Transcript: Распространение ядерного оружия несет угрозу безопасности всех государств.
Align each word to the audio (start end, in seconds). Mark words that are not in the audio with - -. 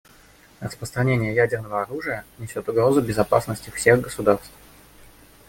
Распространение 0.61 1.35
ядерного 1.35 1.83
оружия 1.83 2.25
несет 2.39 2.67
угрозу 2.67 3.01
безопасности 3.03 3.69
всех 3.69 4.01
государств. 4.01 4.49